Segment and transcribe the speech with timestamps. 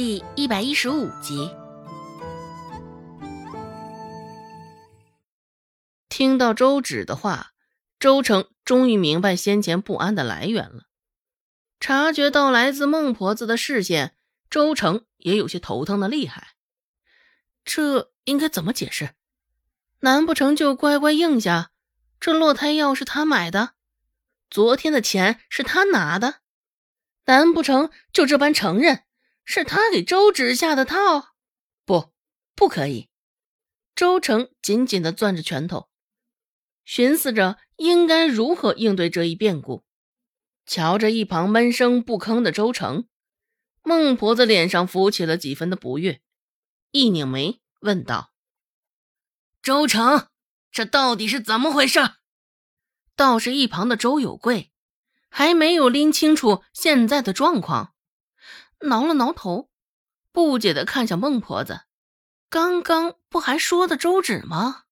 [0.00, 1.50] 第一百一十五集。
[6.08, 7.50] 听到周芷的话，
[7.98, 10.84] 周成终于明白先前不安的来源了。
[11.80, 14.14] 察觉到来自孟婆子的视线，
[14.48, 16.50] 周成也有些头疼的厉害。
[17.64, 19.10] 这应该怎么解释？
[19.98, 21.72] 难不成就乖乖应下，
[22.20, 23.70] 这落胎药是他买的，
[24.48, 26.36] 昨天的钱是他拿的？
[27.24, 29.02] 难不成就这般承认？
[29.50, 31.28] 是他给周芷下的套，
[31.86, 32.12] 不，
[32.54, 33.08] 不可以。
[33.94, 35.88] 周成紧紧的攥着拳头，
[36.84, 39.86] 寻思着应该如何应对这一变故。
[40.66, 43.08] 瞧着一旁闷声不吭的周成，
[43.82, 46.20] 孟婆子脸上浮起了几分的不悦，
[46.90, 48.34] 一拧眉问道
[49.62, 50.28] ：“周成，
[50.70, 52.00] 这到底是怎么回事？”
[53.16, 54.70] 倒是一旁的周有贵
[55.30, 57.94] 还没有拎清楚现在的状况。
[58.80, 59.68] 挠了挠头，
[60.32, 61.82] 不解的看向孟婆子
[62.48, 64.84] ：“刚刚不还说的周芷吗？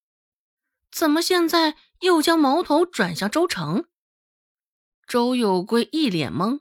[0.90, 3.86] 怎么现在又将矛头转向周成？”
[5.06, 6.60] 周有贵一脸懵。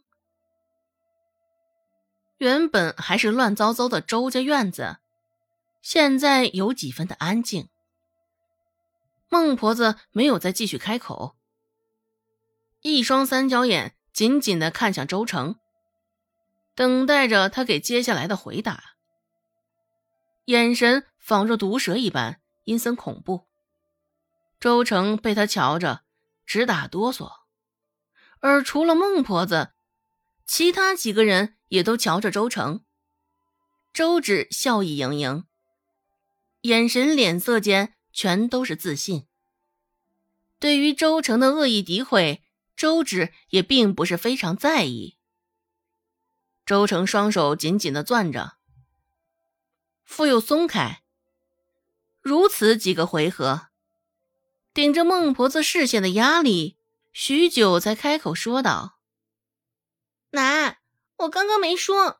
[2.37, 4.97] 原本还是乱糟糟的周家院子，
[5.81, 7.69] 现在有几分的安静。
[9.29, 11.35] 孟婆子没有再继续开口，
[12.81, 15.55] 一双三角眼紧紧的看向周成。
[16.75, 18.95] 等待着他给接下来的回答，
[20.45, 23.47] 眼神仿若毒蛇一般阴森恐怖。
[24.59, 26.03] 周成被他瞧着
[26.45, 27.31] 直打哆嗦，
[28.39, 29.71] 而除了孟婆子，
[30.45, 32.83] 其他几个人也都瞧着周成。
[33.93, 35.45] 周芷笑意盈盈，
[36.61, 39.27] 眼神、脸色间全都是自信。
[40.59, 42.43] 对于周成的恶意诋毁，
[42.75, 45.17] 周芷也并不是非常在意。
[46.65, 48.53] 周成双手紧紧的攥着，
[50.03, 51.03] 复又松开。
[52.21, 53.67] 如此几个回合，
[54.73, 56.77] 顶着孟婆子视线的压力，
[57.13, 58.97] 许久才开口说道
[60.31, 60.79] ：“奶，
[61.17, 62.19] 我刚刚没说。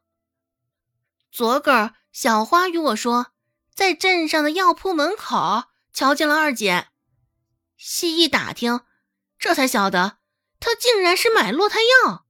[1.32, 3.34] 昨个儿小花与我说，
[3.74, 6.90] 在镇上的药铺门口瞧见了二姐。
[7.78, 8.82] 细一打听，
[9.40, 10.20] 这才晓得，
[10.60, 12.25] 她竟然是买落胎药。”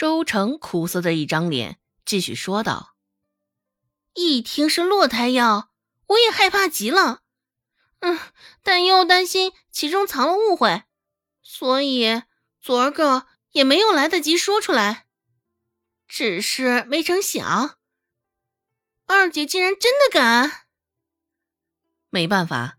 [0.00, 2.96] 周成苦涩着一张脸，继续说道
[4.16, 5.72] ：“一听是落胎药，
[6.06, 7.20] 我也害怕极了。
[7.98, 8.18] 嗯，
[8.62, 10.84] 但又担心其中藏了误会，
[11.42, 12.22] 所以
[12.62, 15.06] 昨儿个也没有来得及说出来。
[16.08, 17.76] 只是没成想，
[19.04, 20.64] 二姐竟然真的敢。
[22.08, 22.78] 没办法，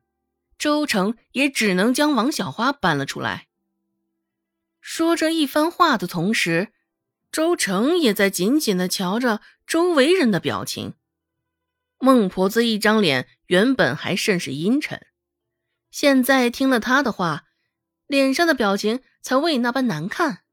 [0.58, 3.48] 周成也只能将王小花搬了出来。
[4.80, 6.74] 说这一番话的同时。”
[7.32, 10.96] 周成也在紧紧的瞧着周围人的表情。
[11.98, 15.06] 孟婆子一张脸原本还甚是阴沉，
[15.92, 17.46] 现在听了他的话，
[18.08, 20.44] 脸上的表情才未那般难看。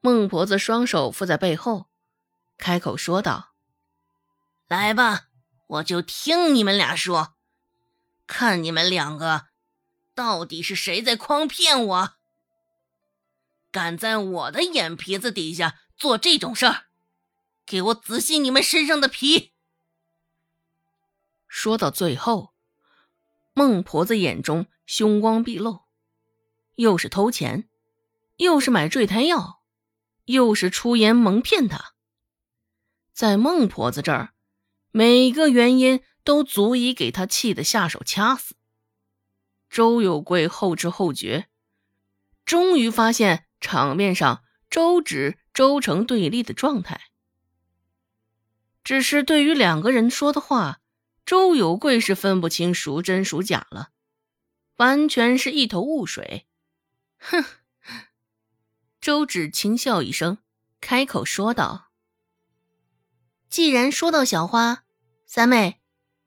[0.00, 1.88] 孟婆子双手附在背后，
[2.58, 3.54] 开口说道
[4.68, 5.28] ：“来吧，
[5.68, 7.34] 我就听你们俩说，
[8.26, 9.46] 看你们两个
[10.14, 12.14] 到底是谁在诓骗我。”
[13.72, 16.86] 敢在我的眼皮子底下做这种事儿，
[17.64, 19.52] 给我仔细你们身上的皮！
[21.46, 22.52] 说到最后，
[23.54, 25.82] 孟婆子眼中凶光毕露，
[26.76, 27.68] 又是偷钱，
[28.38, 29.62] 又是买坠胎药，
[30.24, 31.94] 又是出言蒙骗他，
[33.12, 34.34] 在孟婆子这儿，
[34.90, 38.56] 每个原因都足以给他气得下手掐死。
[39.68, 41.48] 周有贵后知后觉，
[42.44, 43.46] 终于发现。
[43.60, 47.00] 场面上，周芷、周成对立的状态。
[48.82, 50.80] 只是对于两个人说的话，
[51.26, 53.90] 周有贵是分不清孰真孰假了，
[54.76, 56.46] 完全是一头雾水。
[57.18, 57.44] 哼！
[59.00, 60.38] 周芷轻笑一声，
[60.80, 61.90] 开口说道
[63.50, 64.84] ：“既然说到小花，
[65.26, 65.80] 三妹，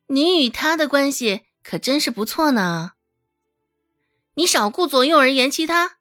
[0.07, 2.93] 你与她的关系可真是不错呢。
[4.35, 5.97] 你少顾左右而言其他。”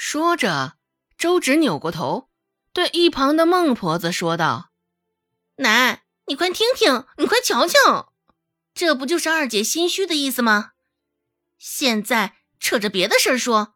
[0.00, 0.74] 说着，
[1.18, 2.28] 周芷扭过头，
[2.72, 4.70] 对一旁的孟婆子说道
[5.58, 8.12] ：“奶，你快听听，你快瞧瞧，
[8.72, 10.70] 这不就是二姐心虚的意思吗？
[11.58, 13.74] 现在扯着别的事儿说，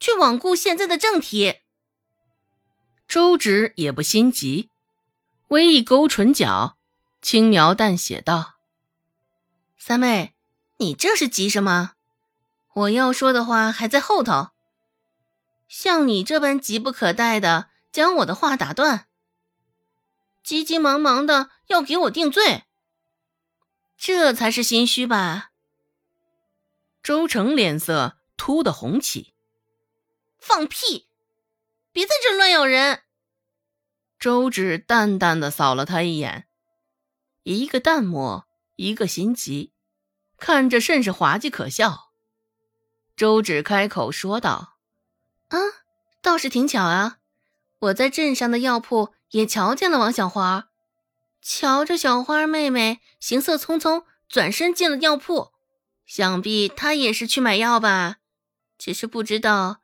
[0.00, 1.60] 却罔顾现在的正题。”
[3.06, 4.70] 周芷也不心急，
[5.50, 6.76] 微一勾唇角，
[7.22, 8.56] 轻描淡写道
[9.78, 10.34] ：“三妹，
[10.78, 11.92] 你这是急什么？
[12.74, 14.48] 我要说的话还在后头。”
[15.86, 19.06] 像你这般急不可待的将我的话打断，
[20.42, 22.64] 急急忙忙的要给我定罪，
[23.96, 25.52] 这才是心虚吧？
[27.04, 29.32] 周成脸色突的红起，
[30.40, 31.06] 放屁！
[31.92, 33.04] 别在这乱咬人！
[34.18, 36.48] 周芷淡淡的扫了他一眼，
[37.44, 39.72] 一个淡漠，一个心急，
[40.36, 42.10] 看着甚是滑稽可笑。
[43.14, 44.75] 周芷开口说道
[45.48, 45.58] ：“啊，
[46.22, 47.18] 倒是挺巧啊！
[47.78, 50.68] 我在镇上的药铺也瞧见了王小花，
[51.42, 55.52] 瞧着小花妹妹行色匆匆，转身进了药铺，
[56.06, 58.16] 想必她也是去买药吧？
[58.78, 59.82] 只是不知道，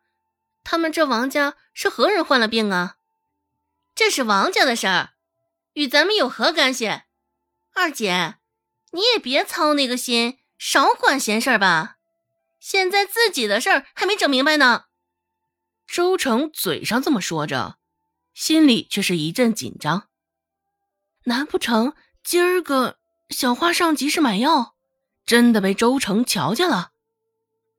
[0.64, 2.96] 他们这王家是何人患了病啊？
[3.94, 5.10] 这是王家的事儿，
[5.74, 7.02] 与咱们有何干系？
[7.74, 8.36] 二姐，
[8.90, 11.98] 你也别操那个心，少管闲事吧。”
[12.58, 14.84] 现在自己的事儿还没整明白呢。
[15.86, 17.78] 周成嘴上这么说着，
[18.34, 20.08] 心里却是一阵紧张。
[21.24, 21.94] 难不成
[22.24, 22.98] 今儿个
[23.30, 24.74] 小花上集市买药，
[25.24, 26.92] 真的被周成瞧见了？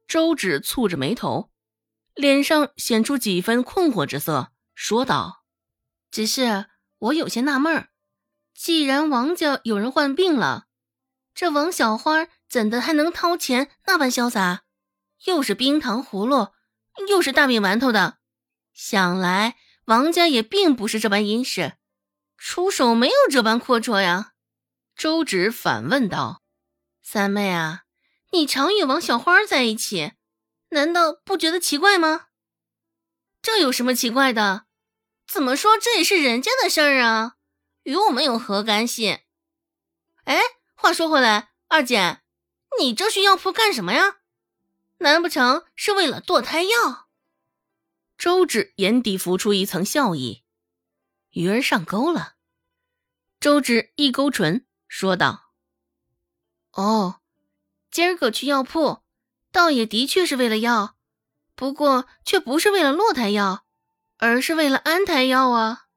[0.07, 1.49] 周芷蹙着眉头，
[2.13, 5.43] 脸上显出几分困惑之色，说道
[6.11, 6.67] ：“只是
[6.99, 7.89] 我有些纳闷儿，
[8.53, 10.67] 既然王家有人患病了，
[11.33, 14.63] 这王小花怎的还能掏钱那般潇洒？”
[15.25, 16.49] 又是冰糖葫芦，
[17.07, 18.17] 又是大饼馒头的，
[18.73, 21.73] 想来王家也并不是这般殷实，
[22.37, 24.33] 出手没有这般阔绰呀。
[24.95, 26.43] 周芷反问道
[27.01, 27.83] ：“三妹啊，
[28.31, 30.13] 你常与王小花在一起，
[30.69, 32.27] 难道不觉得奇怪吗？
[33.41, 34.65] 这有什么奇怪的？
[35.27, 37.35] 怎么说这也是人家的事儿啊，
[37.83, 39.21] 与我们有何干系？
[40.25, 40.39] 哎，
[40.75, 42.21] 话说回来，二姐，
[42.79, 44.19] 你这去药铺干什么呀？”
[45.03, 47.07] 难不成是为了堕胎药？
[48.17, 50.43] 周芷眼底浮出一层笑意，
[51.31, 52.35] 鱼儿上钩了。
[53.39, 55.51] 周芷一勾唇，说道
[56.71, 57.19] ：“哦，
[57.91, 59.03] 今儿个去药铺，
[59.51, 60.95] 倒也的确是为了药，
[61.53, 63.65] 不过却不是为了落胎药，
[64.17, 65.87] 而是为了安胎药啊。”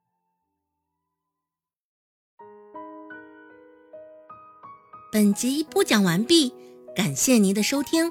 [5.13, 6.53] 本集播讲完毕，
[6.97, 8.11] 感谢您的收听。